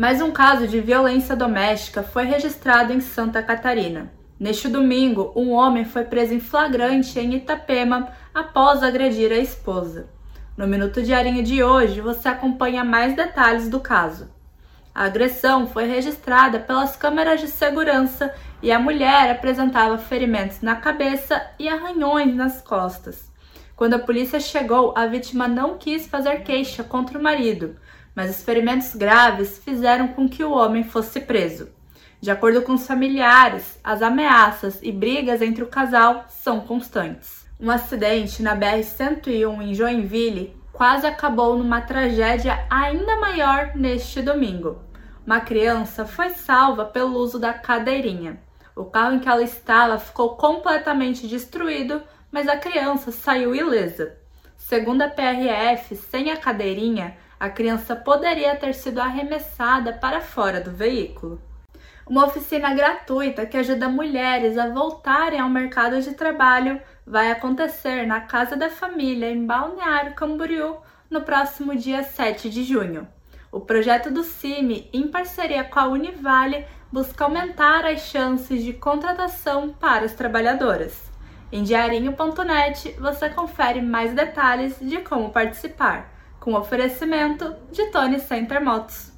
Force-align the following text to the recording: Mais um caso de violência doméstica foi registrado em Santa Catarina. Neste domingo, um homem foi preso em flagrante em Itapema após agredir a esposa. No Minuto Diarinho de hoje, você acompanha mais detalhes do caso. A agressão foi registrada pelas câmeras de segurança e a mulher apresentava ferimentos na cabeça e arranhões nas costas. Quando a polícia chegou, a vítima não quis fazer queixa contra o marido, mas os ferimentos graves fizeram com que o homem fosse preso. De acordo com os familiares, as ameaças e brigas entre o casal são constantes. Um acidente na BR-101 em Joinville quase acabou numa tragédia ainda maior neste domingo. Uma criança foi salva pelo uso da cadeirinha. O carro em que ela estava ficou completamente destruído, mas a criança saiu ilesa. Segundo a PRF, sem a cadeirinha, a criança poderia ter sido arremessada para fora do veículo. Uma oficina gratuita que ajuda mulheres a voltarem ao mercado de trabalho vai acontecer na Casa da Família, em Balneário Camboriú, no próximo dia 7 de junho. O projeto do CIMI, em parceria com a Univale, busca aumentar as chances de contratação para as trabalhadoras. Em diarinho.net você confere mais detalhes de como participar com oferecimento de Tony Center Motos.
Mais 0.00 0.22
um 0.22 0.30
caso 0.30 0.66
de 0.66 0.80
violência 0.80 1.36
doméstica 1.36 2.02
foi 2.02 2.24
registrado 2.24 2.90
em 2.90 3.00
Santa 3.00 3.42
Catarina. 3.42 4.10
Neste 4.38 4.66
domingo, 4.66 5.30
um 5.36 5.50
homem 5.50 5.84
foi 5.84 6.04
preso 6.04 6.32
em 6.32 6.40
flagrante 6.40 7.20
em 7.20 7.34
Itapema 7.34 8.08
após 8.34 8.82
agredir 8.82 9.30
a 9.30 9.36
esposa. 9.36 10.08
No 10.56 10.66
Minuto 10.66 11.02
Diarinho 11.02 11.42
de 11.42 11.62
hoje, 11.62 12.00
você 12.00 12.28
acompanha 12.28 12.82
mais 12.82 13.14
detalhes 13.14 13.68
do 13.68 13.78
caso. 13.78 14.32
A 14.94 15.04
agressão 15.04 15.66
foi 15.66 15.84
registrada 15.84 16.58
pelas 16.58 16.96
câmeras 16.96 17.38
de 17.38 17.48
segurança 17.48 18.34
e 18.62 18.72
a 18.72 18.78
mulher 18.78 19.30
apresentava 19.30 19.98
ferimentos 19.98 20.62
na 20.62 20.76
cabeça 20.76 21.42
e 21.58 21.68
arranhões 21.68 22.34
nas 22.34 22.62
costas. 22.62 23.30
Quando 23.76 23.94
a 23.94 23.98
polícia 23.98 24.40
chegou, 24.40 24.94
a 24.96 25.04
vítima 25.04 25.46
não 25.46 25.76
quis 25.76 26.06
fazer 26.06 26.42
queixa 26.42 26.82
contra 26.82 27.18
o 27.18 27.22
marido, 27.22 27.76
mas 28.14 28.30
os 28.30 28.42
ferimentos 28.42 28.94
graves 28.94 29.58
fizeram 29.64 30.08
com 30.08 30.28
que 30.28 30.44
o 30.44 30.52
homem 30.52 30.84
fosse 30.84 31.20
preso. 31.20 31.68
De 32.20 32.30
acordo 32.30 32.62
com 32.62 32.74
os 32.74 32.86
familiares, 32.86 33.78
as 33.82 34.02
ameaças 34.02 34.78
e 34.82 34.92
brigas 34.92 35.40
entre 35.40 35.62
o 35.62 35.68
casal 35.68 36.26
são 36.28 36.60
constantes. 36.60 37.46
Um 37.58 37.70
acidente 37.70 38.42
na 38.42 38.56
BR-101 38.56 39.62
em 39.62 39.74
Joinville 39.74 40.56
quase 40.72 41.06
acabou 41.06 41.56
numa 41.56 41.80
tragédia 41.80 42.66
ainda 42.70 43.16
maior 43.16 43.72
neste 43.74 44.22
domingo. 44.22 44.82
Uma 45.26 45.40
criança 45.40 46.06
foi 46.06 46.30
salva 46.30 46.84
pelo 46.84 47.18
uso 47.18 47.38
da 47.38 47.52
cadeirinha. 47.52 48.40
O 48.74 48.84
carro 48.84 49.14
em 49.14 49.18
que 49.18 49.28
ela 49.28 49.42
estava 49.42 49.98
ficou 49.98 50.36
completamente 50.36 51.26
destruído, 51.28 52.02
mas 52.32 52.48
a 52.48 52.56
criança 52.56 53.12
saiu 53.12 53.54
ilesa. 53.54 54.16
Segundo 54.56 55.02
a 55.02 55.08
PRF, 55.08 55.96
sem 55.96 56.30
a 56.30 56.36
cadeirinha, 56.36 57.16
a 57.40 57.48
criança 57.48 57.96
poderia 57.96 58.54
ter 58.54 58.74
sido 58.74 59.00
arremessada 59.00 59.94
para 59.94 60.20
fora 60.20 60.60
do 60.60 60.70
veículo. 60.70 61.40
Uma 62.06 62.26
oficina 62.26 62.74
gratuita 62.74 63.46
que 63.46 63.56
ajuda 63.56 63.88
mulheres 63.88 64.58
a 64.58 64.68
voltarem 64.68 65.40
ao 65.40 65.48
mercado 65.48 65.98
de 66.02 66.12
trabalho 66.12 66.78
vai 67.06 67.30
acontecer 67.30 68.06
na 68.06 68.20
Casa 68.20 68.56
da 68.56 68.68
Família, 68.68 69.30
em 69.30 69.46
Balneário 69.46 70.14
Camboriú, 70.14 70.76
no 71.08 71.22
próximo 71.22 71.74
dia 71.74 72.02
7 72.02 72.50
de 72.50 72.62
junho. 72.62 73.08
O 73.50 73.60
projeto 73.60 74.10
do 74.10 74.22
CIMI, 74.22 74.90
em 74.92 75.08
parceria 75.08 75.64
com 75.64 75.80
a 75.80 75.88
Univale, 75.88 76.66
busca 76.92 77.24
aumentar 77.24 77.86
as 77.86 78.02
chances 78.02 78.62
de 78.62 78.74
contratação 78.74 79.70
para 79.70 80.04
as 80.04 80.12
trabalhadoras. 80.12 81.10
Em 81.50 81.62
diarinho.net 81.62 82.96
você 82.98 83.30
confere 83.30 83.80
mais 83.80 84.12
detalhes 84.12 84.78
de 84.78 84.98
como 84.98 85.30
participar 85.30 86.19
com 86.40 86.54
oferecimento 86.54 87.54
de 87.70 87.86
Tony 87.90 88.18
Center 88.18 88.64
Motos. 88.64 89.10